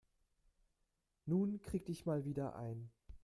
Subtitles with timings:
[1.27, 2.89] Nun krieg dich mal wieder ein.